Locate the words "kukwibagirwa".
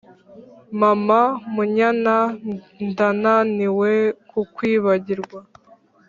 4.29-5.39